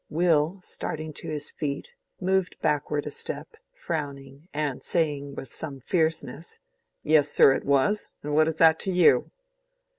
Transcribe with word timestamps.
Will, 0.09 0.59
starting 0.63 1.13
to 1.13 1.29
his 1.29 1.51
feet, 1.51 1.91
moved 2.19 2.59
backward 2.59 3.05
a 3.05 3.11
step, 3.11 3.55
frowning, 3.75 4.47
and 4.51 4.81
saying 4.81 5.35
with 5.35 5.53
some 5.53 5.79
fierceness, 5.79 6.57
"Yes, 7.03 7.29
sir, 7.29 7.53
it 7.53 7.65
was. 7.65 8.07
And 8.23 8.33
what 8.33 8.47
is 8.47 8.55
that 8.55 8.79
to 8.79 8.91
you?" 8.91 9.29